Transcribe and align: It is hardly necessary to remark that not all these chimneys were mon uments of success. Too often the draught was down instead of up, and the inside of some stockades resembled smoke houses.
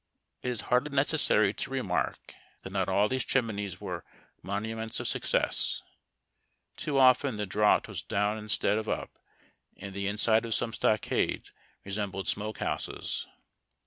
It 0.41 0.49
is 0.49 0.61
hardly 0.61 0.95
necessary 0.95 1.53
to 1.53 1.69
remark 1.69 2.33
that 2.63 2.73
not 2.73 2.89
all 2.89 3.07
these 3.07 3.23
chimneys 3.23 3.79
were 3.79 4.03
mon 4.41 4.63
uments 4.63 4.99
of 4.99 5.07
success. 5.07 5.83
Too 6.75 6.97
often 6.97 7.37
the 7.37 7.45
draught 7.45 7.87
was 7.87 8.01
down 8.01 8.39
instead 8.39 8.79
of 8.79 8.89
up, 8.89 9.11
and 9.77 9.93
the 9.93 10.07
inside 10.07 10.43
of 10.43 10.55
some 10.55 10.73
stockades 10.73 11.51
resembled 11.85 12.27
smoke 12.27 12.57
houses. 12.57 13.27